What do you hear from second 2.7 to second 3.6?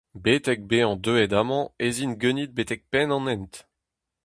penn an hent.